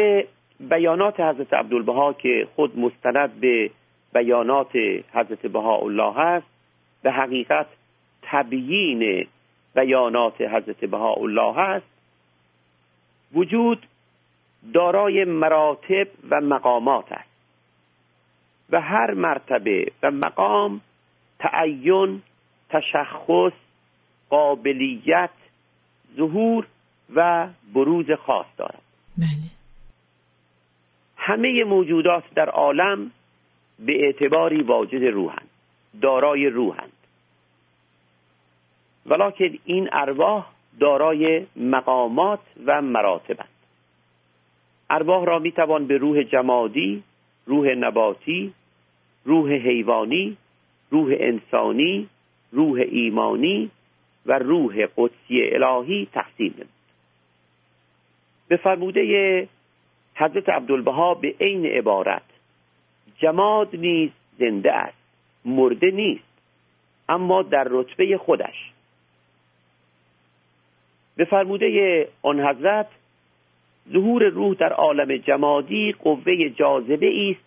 بیانات 0.61 1.21
حضرت 1.21 1.55
عبدالبها 1.55 2.13
که 2.13 2.49
خود 2.57 2.79
مستند 2.79 3.41
به 3.41 3.71
بیانات 4.15 4.77
حضرت 5.13 5.47
بهاءالله 5.47 6.15
هست 6.17 6.54
به 7.05 7.13
حقیقت 7.13 7.67
تبیین 8.23 9.27
بیانات 9.75 10.41
حضرت 10.41 10.85
بهاءالله 10.85 11.55
هست 11.57 11.87
وجود 13.35 13.87
دارای 14.75 15.25
مراتب 15.25 16.09
و 16.31 16.41
مقامات 16.41 17.13
است. 17.13 17.31
و 18.71 18.81
هر 18.81 19.15
مرتبه 19.15 19.93
و 20.03 20.11
مقام 20.11 20.81
تعین 21.39 22.23
تشخص 22.71 23.53
قابلیت 24.31 25.31
ظهور 26.17 26.67
و 27.15 27.49
بروز 27.75 28.07
خاص 28.11 28.47
دارد. 28.57 28.83
بله. 29.19 29.29
همه 31.17 31.65
موجودات 31.65 32.25
در 32.35 32.49
عالم 32.49 33.11
به 33.79 34.05
اعتباری 34.05 34.63
واجد 34.63 35.05
روحند 35.05 35.51
دارای 36.03 36.47
روحند. 36.47 36.93
ولیکن 39.07 39.59
این 39.65 39.89
ارواح 39.93 40.47
دارای 40.81 41.47
مقامات 41.57 42.41
و 42.67 42.83
مراتبند. 42.83 43.49
ارواح 44.91 45.25
را 45.25 45.39
می‌توان 45.39 45.87
به 45.87 45.97
روح 45.97 46.23
جمادی 46.23 47.03
روح 47.47 47.69
نباتی 47.69 48.53
روح 49.25 49.53
حیوانی 49.53 50.37
روح 50.91 51.15
انسانی 51.19 52.09
روح 52.53 52.81
ایمانی 52.81 53.71
و 54.27 54.39
روح 54.39 54.87
قدسی 54.97 55.43
الهی 55.43 56.09
تقسیم 56.13 56.55
نمود. 56.57 56.69
به 58.49 58.57
فرموده 58.57 59.49
حضرت 60.15 60.49
عبدالبها 60.49 61.15
به 61.15 61.35
عین 61.41 61.67
عبارت 61.67 62.23
جماد 63.19 63.77
نیز 63.77 64.11
زنده 64.39 64.73
است 64.73 64.99
مرده 65.45 65.91
نیست 65.91 66.35
اما 67.09 67.43
در 67.43 67.67
رتبه 67.71 68.19
خودش 68.19 68.74
به 71.17 71.25
فرموده 71.25 72.09
آن 72.23 72.41
حضرت 72.41 72.87
ظهور 73.93 74.25
روح 74.25 74.55
در 74.55 74.73
عالم 74.73 75.17
جمادی 75.17 75.93
قوه 75.93 76.49
جاذبه 76.49 77.31
است 77.31 77.45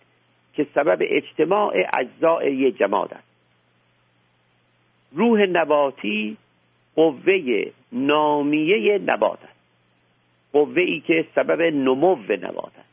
که 0.54 0.66
سبب 0.74 0.98
اجتماع 1.00 1.74
اجزای 1.98 2.72
جماد 2.72 3.14
است. 3.14 3.28
روح 5.12 5.40
نباتی 5.40 6.36
قوه 6.96 7.64
نامیه 7.92 8.98
نبات 8.98 9.38
است. 9.42 9.58
قوه 10.52 10.82
ای 10.82 11.00
که 11.00 11.26
سبب 11.34 11.62
نمو 11.62 12.16
نبات 12.16 12.72
است. 12.78 12.88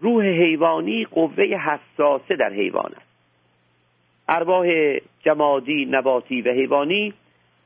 روح 0.00 0.24
حیوانی 0.24 1.04
قوه 1.04 1.44
حساسه 1.44 2.36
در 2.36 2.52
حیوان 2.52 2.92
است. 2.96 3.10
ارواح 4.28 4.96
جمادی 5.24 5.84
نباتی 5.84 6.42
و 6.42 6.52
حیوانی 6.52 7.14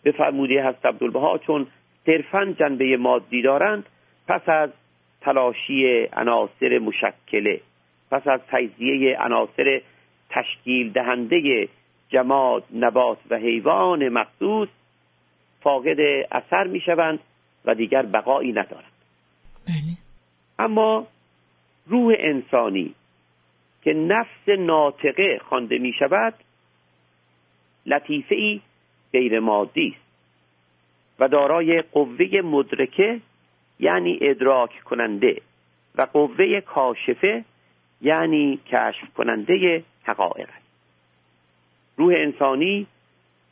به 0.05 0.13
فرموده 0.13 0.65
هست 0.65 0.87
عبدالبها 0.87 1.39
چون 1.39 1.67
صرفا 2.07 2.55
جنبه 2.59 2.97
مادی 2.97 3.43
دارند 3.43 3.87
پس 4.29 4.49
از 4.49 4.71
تلاشی 5.21 6.09
عناصر 6.13 6.79
مشکله 6.79 7.61
پس 8.11 8.27
از 8.27 8.41
تجزیه 8.49 9.17
عناصر 9.21 9.81
تشکیل 10.31 10.93
دهنده 10.93 11.69
جماد 12.09 12.65
نبات 12.75 13.19
و 13.31 13.37
حیوان 13.37 14.09
مخصوص 14.09 14.69
فاقد 15.61 16.01
اثر 16.33 16.65
می 16.65 16.81
شوند 16.81 17.19
و 17.65 17.75
دیگر 17.75 18.03
بقایی 18.03 18.53
ندارند. 18.53 18.93
بله. 19.67 19.97
اما 20.59 21.07
روح 21.87 22.15
انسانی 22.19 22.95
که 23.83 23.93
نفس 23.93 24.49
ناطقه 24.59 25.41
خوانده 25.49 25.79
می 25.79 25.93
شود 25.99 26.35
لطیفه 27.87 28.35
ای 28.35 28.61
غیر 29.13 29.41
مادی 29.41 29.95
است. 29.97 30.04
و 31.19 31.29
دارای 31.29 31.83
قوه 31.83 32.41
مدرکه 32.45 33.21
یعنی 33.81 34.19
ادراک 34.21 34.83
کننده 34.85 35.41
و 35.95 36.03
قوه 36.03 36.61
کاشفه 36.61 37.45
یعنی 38.01 38.61
کشف 38.67 39.15
کننده 39.17 39.85
حقایق. 40.05 40.49
است 40.49 40.65
روح 41.97 42.15
انسانی 42.17 42.87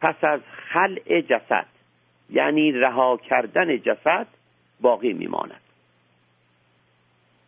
پس 0.00 0.24
از 0.24 0.40
خلع 0.72 1.20
جسد 1.20 1.66
یعنی 2.30 2.72
رها 2.72 3.16
کردن 3.16 3.78
جسد 3.78 4.26
باقی 4.80 5.12
میماند. 5.12 5.60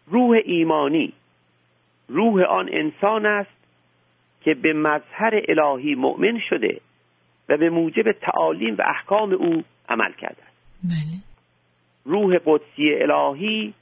روح 0.07 0.41
ایمانی 0.45 1.13
روح 2.09 2.43
آن 2.43 2.69
انسان 2.73 3.27
است 3.27 3.51
که 4.43 4.55
به 4.55 4.73
مظهر 4.73 5.43
الهی 5.49 5.95
مؤمن 5.95 6.41
شده 6.49 6.81
و 7.49 7.57
به 7.57 7.71
موجب 7.71 8.13
تعالیم 8.13 8.75
و 8.79 8.83
احکام 8.83 9.33
او 9.33 9.65
عمل 9.89 10.13
کرده 10.13 10.43
است 10.43 10.81
بله. 10.85 11.21
روح 12.05 12.39
قدسی 12.45 12.95
الهی 12.95 13.75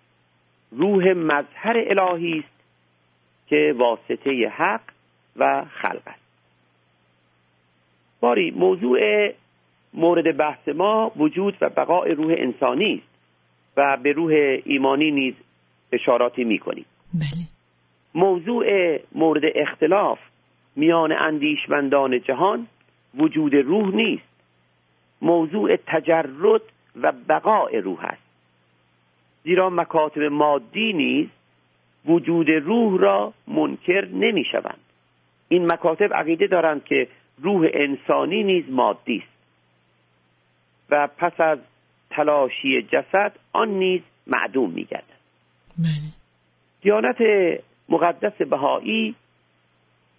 روح 0.70 1.12
مظهر 1.12 1.76
الهی 1.76 2.38
است 2.38 2.62
که 3.46 3.74
واسطه 3.78 4.48
حق 4.48 4.80
و 5.36 5.64
خلق 5.64 6.02
است. 6.06 6.22
باری 8.20 8.50
موضوع 8.50 9.00
مورد 9.94 10.36
بحث 10.36 10.68
ما 10.68 11.12
وجود 11.16 11.56
و 11.60 11.68
بقای 11.68 12.12
روح 12.14 12.34
انسانی 12.38 12.94
است 12.94 13.12
و 13.76 13.96
به 14.02 14.12
روح 14.12 14.32
ایمانی 14.64 15.10
نیز 15.10 15.34
اشاراتی 15.92 16.44
می‌کنیم. 16.44 16.84
بله. 17.14 17.46
موضوع 18.14 18.66
مورد 19.14 19.42
اختلاف 19.54 20.18
میان 20.76 21.12
اندیشمندان 21.12 22.20
جهان 22.20 22.66
وجود 23.14 23.54
روح 23.54 23.94
نیست. 23.94 24.31
موضوع 25.22 25.76
تجرد 25.76 26.62
و 27.02 27.12
بقای 27.28 27.78
روح 27.80 28.04
است. 28.04 28.22
زیرا 29.44 29.70
مکاتب 29.70 30.22
مادی 30.22 30.92
نیز 30.92 31.28
وجود 32.06 32.50
روح 32.50 33.00
را 33.00 33.32
منکر 33.48 34.08
نمی 34.12 34.44
شوند. 34.44 34.80
این 35.48 35.72
مکاتب 35.72 36.14
عقیده 36.14 36.46
دارند 36.46 36.84
که 36.84 37.08
روح 37.42 37.68
انسانی 37.72 38.42
نیز 38.42 38.70
مادی 38.70 39.16
است. 39.16 39.32
و 40.90 41.08
پس 41.16 41.40
از 41.40 41.58
تلاشی 42.10 42.82
جسد 42.82 43.32
آن 43.52 43.68
نیز 43.68 44.00
معدوم 44.26 44.70
می 44.70 44.84
گردد. 44.84 45.04
بله. 45.78 46.12
دیانت 46.82 47.16
مقدس 47.88 48.42
بهایی 48.42 49.14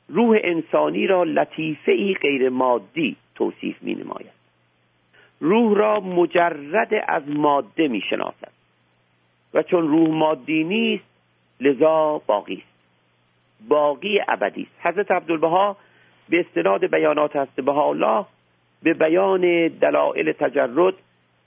روح 0.09 0.37
انسانی 0.43 1.07
را 1.07 1.23
لطیفه 1.23 1.91
ای 1.91 2.13
غیر 2.13 2.49
مادی 2.49 3.15
توصیف 3.35 3.83
می 3.83 3.95
نماید. 3.95 4.42
روح 5.43 5.77
را 5.77 5.99
مجرد 5.99 7.03
از 7.07 7.23
ماده 7.27 7.87
می 7.87 8.01
شناسد 8.09 8.51
و 9.53 9.63
چون 9.63 9.87
روح 9.87 10.09
مادی 10.09 10.63
نیست 10.63 11.03
لذا 11.59 12.21
باقی 12.27 12.53
است. 12.53 12.73
باقی 13.67 14.19
ابدی 14.27 14.61
است. 14.61 14.87
حضرت 14.87 15.11
عبدالبها 15.11 15.77
به 16.29 16.39
استناد 16.39 16.85
بیانات 16.85 17.35
هست. 17.35 17.55
بها 17.55 17.89
الله 17.89 18.25
به 18.83 18.93
بیان 18.93 19.67
دلایل 19.67 20.31
تجرد 20.31 20.93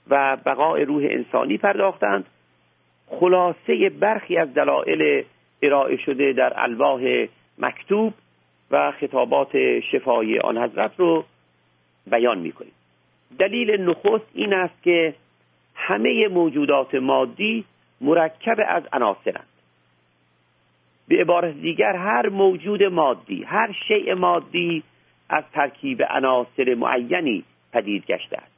و 0.09 0.37
بقای 0.45 0.85
روح 0.85 1.03
انسانی 1.09 1.57
پرداختند. 1.57 2.25
خلاصه 3.07 3.89
برخی 3.89 4.37
از 4.37 4.53
دلایل 4.53 5.25
ارائه 5.61 5.97
شده 5.97 6.33
در 6.33 6.53
الواح 6.55 7.25
مکتوب 7.59 8.13
و 8.71 8.91
خطابات 8.91 9.79
شفای 9.79 10.39
آن 10.39 10.57
حضرت 10.57 10.91
رو 10.97 11.25
بیان 12.11 12.37
می‌کنیم. 12.39 12.76
دلیل 13.39 13.81
نخست 13.81 14.29
این 14.33 14.53
است 14.53 14.83
که 14.83 15.13
همه 15.75 16.27
موجودات 16.27 16.95
مادی 16.95 17.65
مرکب 18.01 18.57
از 18.67 18.83
عناصرند. 18.93 19.47
به 21.07 21.21
عبارت 21.21 21.53
دیگر 21.53 21.95
هر 21.95 22.29
موجود 22.29 22.83
مادی 22.83 23.43
هر 23.43 23.75
شیء 23.87 24.15
مادی 24.15 24.83
از 25.29 25.43
ترکیب 25.53 26.03
عناصر 26.09 26.75
معینی 26.75 27.43
پدید 27.73 28.05
گشته 28.05 28.37
است. 28.37 28.51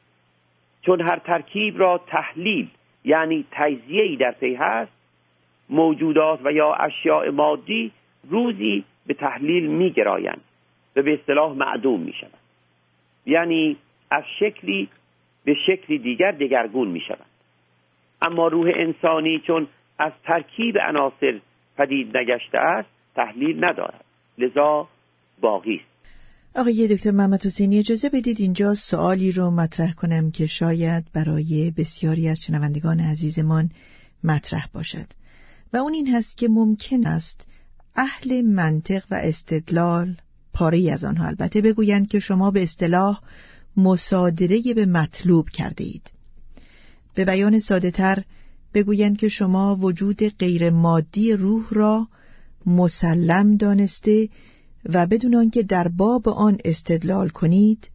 چون 0.81 1.01
هر 1.01 1.19
ترکیب 1.19 1.79
را 1.79 2.01
تحلیل 2.07 2.67
یعنی 3.03 3.45
تجزیه 3.51 4.15
در 4.15 4.31
پی 4.31 4.55
هست 4.55 4.91
موجودات 5.69 6.39
و 6.43 6.51
یا 6.51 6.73
اشیاء 6.73 7.31
مادی 7.31 7.91
روزی 8.29 8.83
به 9.07 9.13
تحلیل 9.13 9.67
میگرایند 9.67 10.41
و 10.95 11.01
به 11.01 11.13
اصطلاح 11.13 11.53
معدوم 11.53 11.99
می 11.99 12.13
شوند 12.13 12.33
یعنی 13.25 13.77
از 14.11 14.23
شکلی 14.39 14.89
به 15.43 15.55
شکلی 15.67 15.99
دیگر 15.99 16.31
دگرگون 16.31 16.87
می 16.87 17.01
شوند 17.07 17.29
اما 18.21 18.47
روح 18.47 18.71
انسانی 18.75 19.41
چون 19.47 19.67
از 19.99 20.11
ترکیب 20.23 20.77
عناصر 20.87 21.39
پدید 21.77 22.17
نگشته 22.17 22.57
است 22.57 22.89
تحلیل 23.15 23.65
ندارد. 23.65 24.05
لذا 24.37 24.87
باقی 25.41 25.75
است. 25.75 25.89
آقای 26.55 26.87
دکتر 26.87 27.11
محمد 27.11 27.45
حسینی 27.45 27.79
اجازه 27.79 28.09
بدید 28.09 28.37
اینجا 28.39 28.73
سوالی 28.73 29.31
رو 29.31 29.51
مطرح 29.51 29.93
کنم 29.93 30.31
که 30.31 30.45
شاید 30.45 31.03
برای 31.15 31.73
بسیاری 31.77 32.27
از 32.27 32.39
شنوندگان 32.47 32.99
عزیزمان 32.99 33.69
مطرح 34.23 34.67
باشد. 34.73 35.05
و 35.73 35.77
اون 35.77 35.93
این 35.93 36.07
هست 36.07 36.37
که 36.37 36.47
ممکن 36.49 37.07
است 37.07 37.47
اهل 37.95 38.41
منطق 38.41 39.03
و 39.11 39.15
استدلال 39.23 40.15
پاره 40.53 40.91
از 40.93 41.03
آنها. 41.03 41.27
البته 41.27 41.61
بگویند 41.61 42.07
که 42.07 42.19
شما 42.19 42.51
به 42.51 42.63
اصطلاح 42.63 43.19
مصادره 43.79 44.61
به 44.75 44.85
مطلوب 44.85 45.49
کرده 45.49 45.83
اید 45.83 46.11
به 47.15 47.25
بیان 47.25 47.59
ساده 47.59 47.91
تر 47.91 48.23
بگویند 48.73 49.17
که 49.17 49.29
شما 49.29 49.75
وجود 49.75 50.27
غیر 50.27 50.69
مادی 50.69 51.33
روح 51.33 51.65
را 51.71 52.07
مسلم 52.65 53.57
دانسته 53.57 54.29
و 54.85 55.07
بدون 55.07 55.35
آنکه 55.35 55.63
در 55.63 55.87
باب 55.87 56.29
آن 56.29 56.57
استدلال 56.65 57.29
کنید 57.29 57.89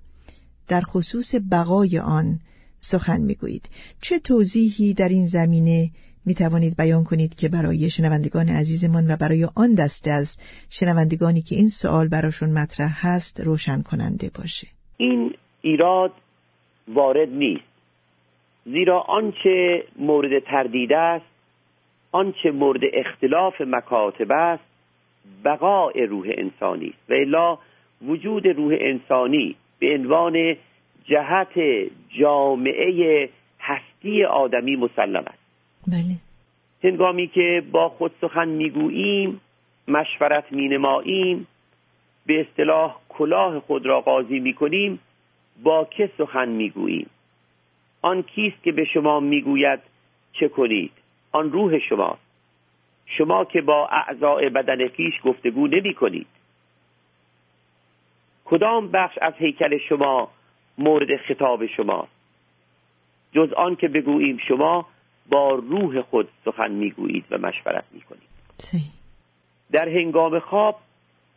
در 0.69 0.81
خصوص 0.81 1.35
بقای 1.51 1.99
آن 1.99 2.41
سخن 2.81 3.21
می‌گویید. 3.21 3.69
چه 4.01 4.19
توضیحی 4.19 4.95
در 4.95 5.09
این 5.09 5.27
زمینه 5.27 5.91
می 6.27 6.35
توانید 6.35 6.77
بیان 6.77 7.05
کنید 7.05 7.35
که 7.35 7.49
برای 7.49 7.91
شنوندگان 7.91 8.49
عزیزمان 8.49 9.11
و 9.11 9.17
برای 9.17 9.45
آن 9.45 9.75
دسته 9.75 10.11
از 10.11 10.37
شنوندگانی 10.71 11.43
که 11.43 11.57
این 11.57 11.69
سوال 11.69 12.09
براشون 12.09 12.51
مطرح 12.51 13.07
هست 13.07 13.41
روشن 13.41 13.83
کننده 13.83 14.31
باشه؟ 14.35 14.69
این 14.97 15.33
ایراد 15.65 16.13
وارد 16.89 17.29
نیست. 17.29 17.75
زیرا 18.65 19.01
آنچه 19.01 19.85
مورد 19.97 20.39
تردید 20.39 20.93
است 20.93 21.25
آنچه 22.13 22.51
مورد 22.51 22.81
اختلاف 22.93 23.61
مکاتب 23.61 24.33
است 24.33 24.65
بقاء 25.45 25.93
روح 26.09 26.27
انسانی 26.29 26.87
است. 26.87 27.11
و 27.11 27.15
الا 27.15 27.59
وجود 28.07 28.47
روح 28.47 28.77
انسانی 28.81 29.57
به 29.79 29.95
عنوان 29.95 30.57
جهت 31.05 31.59
جامعه 32.19 33.29
هستی 33.61 34.25
آدمی 34.25 34.77
مسلم 34.77 35.25
است. 35.27 35.45
بله. 35.87 36.17
هنگامی 36.85 37.27
که 37.29 37.63
با 37.73 37.89
خود 37.89 38.13
سخن 38.21 38.49
می‌گوییم 38.49 39.41
مشورت 39.89 40.53
مینماییم 40.53 41.47
به 42.27 42.41
اصطلاح 42.41 42.97
کلاه 43.09 43.61
خود 43.61 43.87
را 43.87 44.01
قاضی 44.01 44.41
می‌کنیم 44.41 45.01
با 45.63 45.85
که 45.85 46.11
سخن 46.19 46.49
می‌گوییم 46.49 47.11
آن 48.03 48.23
کیست 48.23 48.63
که 48.63 48.73
به 48.73 48.85
شما 48.85 49.21
می‌گوید 49.21 49.81
چه 50.33 50.49
کنید؟ 50.49 50.93
آن 51.33 51.53
روح 51.53 51.79
شما. 51.79 52.19
شما 53.07 53.45
که 53.45 53.61
با 53.61 53.89
اعضاء 53.89 54.49
بدن 54.49 54.89
خیش 54.89 55.15
گفتگو 55.25 55.67
نمی 55.67 55.95
کنید. 55.95 56.27
کدام 58.45 58.89
بخش 58.89 59.19
از 59.23 59.35
هیکل 59.39 59.79
شما 59.89 60.29
مورد 60.79 61.17
خطاب 61.17 61.67
شما؟ 61.67 62.09
جز 63.33 63.53
آن 63.53 63.77
که 63.77 63.89
بگوییم 63.89 64.39
شما 64.49 64.87
با 65.29 65.55
روح 65.55 66.01
خود 66.01 66.29
سخن 66.45 66.71
می‌گویید 66.71 67.25
و 67.31 67.39
مشورت 67.39 67.85
می‌کنید. 67.93 68.29
در 69.73 69.89
هنگام 69.89 70.39
خواب 70.39 70.77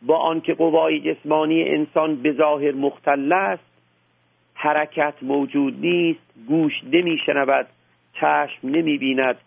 با 0.02 0.18
آنکه 0.18 0.54
قوای 0.54 1.00
جسمانی 1.00 1.64
انسان 1.64 2.16
به 2.16 2.34
ظاهر 2.34 2.72
مختل 2.72 3.34
است 3.34 3.67
حرکت 4.60 5.14
موجود 5.22 5.80
نیست 5.80 6.20
گوش 6.48 6.74
نمیشنود 6.84 7.68
چشم 8.14 8.60
نمی‌بیند. 8.64 9.38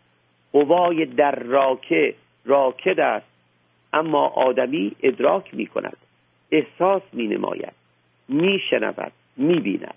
قوای 0.53 1.05
در 1.05 1.35
راکه 1.35 2.15
راکد 2.45 3.01
است 3.01 3.27
اما 3.93 4.27
آدمی 4.29 4.93
ادراک 5.03 5.55
می 5.55 5.67
کند 5.67 5.97
احساس 6.51 7.03
می 7.13 7.27
نماید 7.27 7.73
می 8.29 8.59
شنود 8.71 9.13
می 9.37 9.61
بیند 9.61 9.95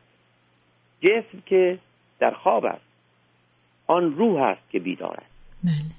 جسم 1.01 1.43
که 1.45 1.79
در 2.19 2.31
خواب 2.31 2.65
است 2.65 2.85
آن 3.87 4.15
روح 4.15 4.41
است 4.41 4.69
که 4.71 4.79
بیدار 4.79 5.17
است. 5.17 5.33
بله. 5.63 5.93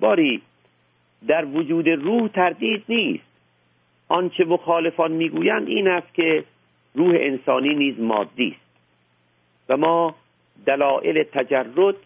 باری 0.00 0.42
در 1.26 1.44
وجود 1.44 1.88
روح 1.88 2.28
تردید 2.28 2.84
نیست. 2.88 3.24
آنچه 4.08 4.44
مخالفان 4.44 5.12
می‌گویند 5.12 5.68
این 5.68 5.88
است 5.88 6.14
که 6.14 6.44
روح 6.94 7.16
انسانی 7.20 7.74
نیز 7.74 8.00
مادی 8.00 8.48
است. 8.48 8.64
و 9.68 9.76
ما 9.76 10.14
دلایل 10.66 11.22
تجرد 11.22 11.96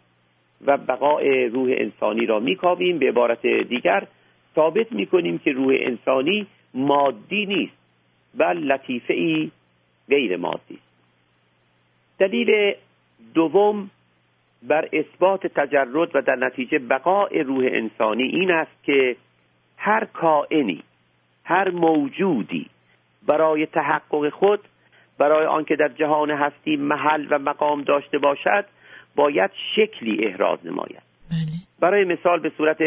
و 0.67 0.77
بقای 0.77 1.47
روح 1.47 1.75
انسانی 1.77 2.27
را 2.27 2.41
میکاویم. 2.41 2.99
به 2.99 3.09
عبارت 3.09 3.47
دیگر 3.47 4.07
ثابت 4.55 4.93
می‌کنیم 4.93 5.39
که 5.39 5.53
روح 5.53 5.77
انسانی 5.81 6.47
مادی 6.75 7.47
نیست 7.47 7.79
بل 8.35 8.59
لطیفه 8.59 9.15
ای 9.15 9.51
غیر 10.09 10.37
مادی 10.37 10.75
است. 10.75 10.89
دلیل 12.19 12.75
دوم 13.35 13.91
بر 14.63 14.89
اثبات 14.93 15.47
تجرد 15.47 16.17
و 16.17 16.21
در 16.21 16.37
نتیجه 16.37 16.79
بقای 16.79 17.43
روح 17.43 17.65
انسانی 17.73 18.23
این 18.23 18.51
است 18.51 18.85
که 18.85 19.17
هر 19.77 20.05
کائنی 20.05 20.83
هر 21.45 21.71
موجودی 21.71 22.67
برای 23.27 23.67
تحقق 23.67 24.29
خود 24.29 24.61
برای 25.19 25.47
آنکه 25.47 25.77
در 25.77 25.89
جهان 25.89 26.31
هستی 26.31 26.77
محل 26.77 27.27
و 27.31 27.39
مقام 27.39 27.83
داشته 27.83 28.19
باشد 28.19 28.65
باید 29.17 29.51
شکلی 29.77 30.27
احراز 30.27 30.59
نماید. 30.65 31.03
بله. 31.31 31.59
برای 31.81 32.05
مثال 32.05 32.41
به 32.41 32.53
صورت 32.57 32.79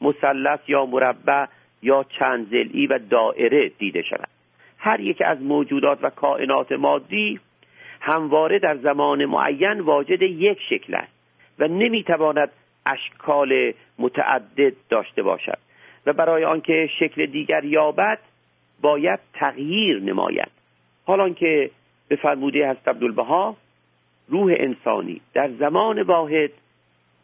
مثلث 0.00 0.60
یا 0.68 0.86
مربع 0.86 1.46
یا 1.82 2.04
چند 2.18 2.50
زلی 2.50 2.86
و 2.86 2.98
دائره 3.10 3.68
دیده 3.68 4.02
شود. 4.02 4.28
هر 4.78 5.00
یک 5.00 5.22
از 5.26 5.42
موجودات 5.42 5.98
و 6.02 6.10
کائنات 6.10 6.72
مادی 6.72 7.40
همواره 8.00 8.58
در 8.58 8.76
زمان 8.76 9.24
معین 9.24 9.80
واجد 9.80 10.22
یک 10.22 10.58
شکل 10.70 10.94
است 10.94 11.12
و 11.58 11.68
نمی‌تواند 11.68 12.50
اشکال 12.86 13.72
متعدد 13.98 14.72
داشته 14.90 15.22
باشد 15.22 15.58
و 16.06 16.12
برای 16.12 16.44
آنکه 16.44 16.88
شکل 16.98 17.26
دیگر 17.26 17.64
یابد 17.64 18.18
باید 18.80 19.20
تغییر 19.34 20.00
نماید. 20.00 20.50
حالا 21.04 21.30
که 21.30 21.70
به 22.08 22.16
فرموده 22.16 22.68
هست 22.68 22.88
عبدالبها 22.88 23.56
روح 24.28 24.54
انسانی 24.56 25.20
در 25.34 25.50
زمان 25.58 26.02
واحد 26.02 26.50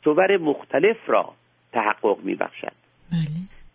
صور 0.05 0.37
مختلف 0.37 0.97
را 1.07 1.33
تحقق 1.73 2.19
می 2.23 2.35
بخشد 2.35 2.73
بله. 3.12 3.29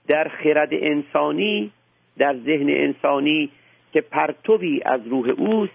در 0.08 0.28
خرد 0.44 0.70
انسانی 0.72 1.72
در 2.18 2.36
ذهن 2.46 2.70
انسانی 2.70 3.50
که 3.94 4.02
پرتوی 4.02 4.82
از 4.86 5.08
روح 5.08 5.30
اوست 5.30 5.74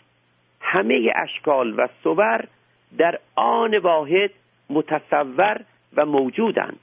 همه 0.60 1.08
اشکال 1.16 1.74
و 1.78 1.88
صور 2.02 2.44
در 2.98 3.18
آن 3.34 3.78
واحد 3.78 4.30
متصور 4.70 5.60
و 5.96 6.06
موجودند 6.06 6.78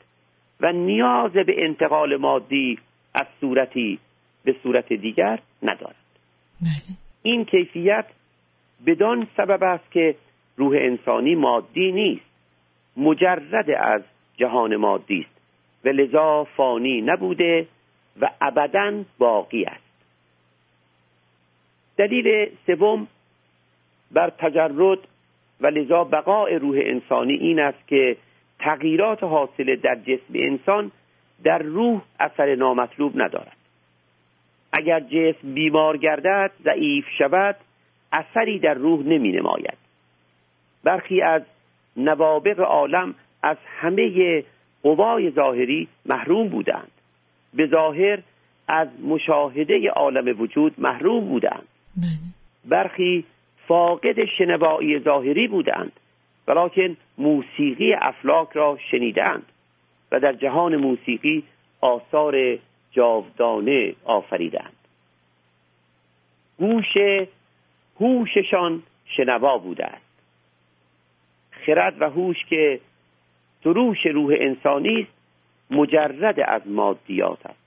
و 0.62 0.72
نیاز 0.72 1.32
به 1.32 1.66
انتقال 1.66 2.16
مادی 2.16 2.80
از 3.14 3.26
صورتی 3.42 4.00
به 4.44 4.56
صورت 4.64 4.94
دیگر 4.94 5.40
ندارد 5.64 5.96
بله. 6.62 7.07
این 7.28 7.46
کیفیت 7.46 8.06
بدان 8.86 9.28
سبب 9.38 9.64
است 9.64 9.92
که 9.92 10.16
روح 10.58 10.76
انسانی 10.80 11.36
مادی 11.36 11.92
نیست. 11.92 12.26
مجرد 12.98 13.70
از 13.70 14.02
جهان 14.38 14.76
مادی 14.76 15.20
است. 15.20 15.42
و 15.86 15.90
لذا 15.90 16.44
فانی 16.44 17.02
نبوده 17.02 17.68
و 18.22 18.30
ابدا 18.42 19.04
باقی 19.18 19.64
است. 19.66 19.84
دلیل 21.98 22.50
سوم 22.68 23.08
بر 24.12 24.30
تجرد 24.30 25.00
و 25.62 25.68
لذا 25.68 26.04
بقای 26.04 26.56
روح 26.56 26.78
انسانی 26.82 27.34
این 27.34 27.60
است 27.60 27.88
که 27.88 28.18
تغییرات 28.60 29.24
حاصله 29.24 29.76
در 29.76 29.96
جسم 29.96 30.34
انسان 30.34 30.92
در 31.44 31.58
روح 31.58 32.02
اثر 32.20 32.56
نامطلوب 32.56 33.22
ندارد. 33.22 33.57
اگر 34.72 35.00
جسم 35.00 35.54
بیمار 35.54 35.98
گردد 35.98 36.52
ضعیف 36.64 37.06
شود 37.18 37.56
اثری 38.12 38.60
در 38.60 38.74
روح 38.74 39.06
نمی 39.06 39.32
نماید 39.32 39.78
برخی 40.84 41.22
از 41.22 41.42
نوابق 41.98 42.60
عالم 42.60 43.16
از 43.44 43.58
همه 43.80 44.44
قوای 44.84 45.32
ظاهری 45.32 45.88
محروم 46.06 46.48
بودند. 46.48 46.92
به 47.54 47.68
ظاهر 47.68 48.20
از 48.68 48.88
مشاهده 49.04 49.90
عالم 49.90 50.42
وجود 50.42 50.74
محروم 50.78 51.28
بودند. 51.28 51.68
بله. 51.98 52.08
برخی 52.66 53.26
فاقد 53.68 54.26
شنوایی 54.38 55.00
ظاهری 55.00 55.48
بودند 55.48 55.92
ولیکن 56.48 56.98
موسیقی 57.18 57.94
افلاک 57.94 58.48
را 58.54 58.78
شنیدند 58.92 59.46
و 60.12 60.20
در 60.20 60.34
جهان 60.34 60.76
موسیقی 60.76 61.44
آثار 61.82 62.58
جاودانه 62.98 63.96
آفریدند. 64.04 64.74
گوش 66.58 66.98
هوششان 68.00 68.84
شنوا 69.06 69.58
بوده 69.58 69.86
است 69.86 70.08
خرد 71.52 72.02
و 72.02 72.10
هوش 72.10 72.46
که 72.50 72.80
سروش 73.64 74.06
روح 74.06 74.36
انسانی 74.40 75.02
است 75.02 75.12
مجرد 75.72 76.40
از 76.40 76.68
مادیات 76.68 77.46
است. 77.46 77.60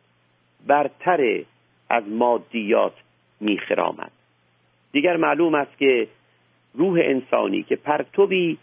برتر 0.66 1.42
از 1.90 2.08
مادیات 2.08 2.94
میخرامد. 3.40 4.12
دیگر 4.92 5.16
معلوم 5.16 5.54
است 5.54 5.78
که 5.78 6.08
روح 6.74 7.00
انسانی 7.02 7.62
که 7.62 7.76
پرتوی 7.76 8.58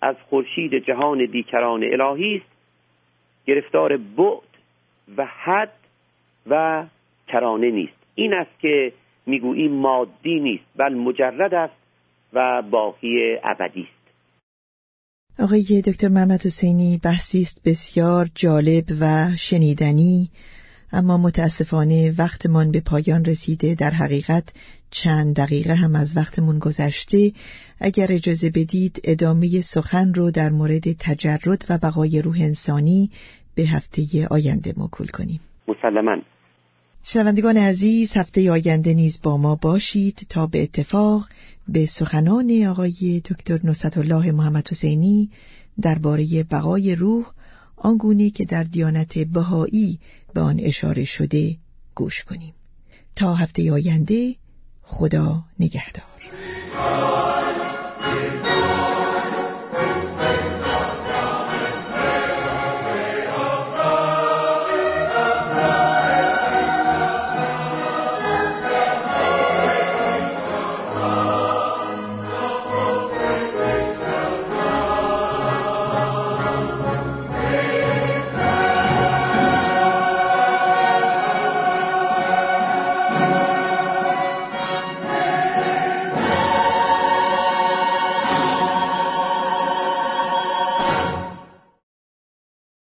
از 0.00 0.16
خورشید 0.30 0.74
جهان 0.74 1.26
بیکران 1.26 1.84
الهی 1.84 2.36
است 2.36 2.56
گرفتار 3.46 3.96
بعد 3.96 4.54
و 5.16 5.26
حد 5.26 5.83
و 6.46 6.84
کرانه 7.28 7.70
نیست. 7.70 7.92
این 8.14 8.34
است 8.34 8.60
که 8.60 8.92
می‌گوییم 9.26 9.72
مادی 9.72 10.40
نیست 10.40 10.64
بل 10.76 10.94
مجرد 10.94 11.54
است 11.54 11.74
و 12.32 12.62
باقی 12.70 13.36
ابدی 13.44 13.80
است. 13.80 14.04
آقای 15.38 15.82
دکتر 15.86 16.08
محمد 16.08 16.46
حسینی 16.46 17.00
بحثی 17.04 17.40
است 17.40 17.68
بسیار 17.68 18.26
جالب 18.34 18.84
و 19.00 19.28
شنیدنی 19.38 20.30
اما 20.92 21.18
متاسفانه 21.18 22.14
وقتمان 22.18 22.70
به 22.70 22.82
پایان 22.86 23.24
رسیده. 23.24 23.74
در 23.74 23.90
حقیقت 23.90 24.52
چند 24.90 25.36
دقیقه 25.36 25.74
هم 25.74 25.94
از 25.96 26.16
وقتمون 26.16 26.58
گذشته. 26.58 27.32
اگر 27.80 28.06
اجازه 28.10 28.50
بدید 28.50 29.00
ادامه 29.04 29.60
سخن 29.60 30.14
رو 30.14 30.30
در 30.30 30.50
مورد 30.50 30.92
تجرد 31.00 31.64
و 31.70 31.78
بقای 31.82 32.22
روح 32.22 32.36
انسانی 32.40 33.10
به 33.54 33.62
هفته 33.62 34.02
آینده 34.30 34.72
موکول 34.76 35.06
کنیم. 35.06 35.40
مسلما. 35.68 36.16
شنوندگان 37.06 37.56
عزیز 37.56 38.12
هفته 38.12 38.50
آینده 38.50 38.94
نیز 38.94 39.18
با 39.22 39.36
ما 39.36 39.54
باشید 39.54 40.26
تا 40.28 40.46
به 40.46 40.62
اتفاق 40.62 41.28
به 41.68 41.86
سخنان 41.86 42.64
آقای 42.66 43.22
دکتر 43.30 43.60
نصرت 43.64 43.98
الله 43.98 44.32
محمد 44.32 44.68
حسینی 44.68 45.30
درباره 45.80 46.42
بقای 46.42 46.94
روح 46.94 47.26
آنگونه 47.76 48.30
که 48.30 48.44
در 48.44 48.62
دیانت 48.62 49.18
بهایی 49.18 49.98
به 50.34 50.40
آن 50.40 50.60
اشاره 50.60 51.04
شده 51.04 51.56
گوش 51.94 52.24
کنیم. 52.24 52.54
تا 53.16 53.34
هفته 53.34 53.72
آینده 53.72 54.34
خدا 54.82 55.44
نگهدار. 55.60 56.04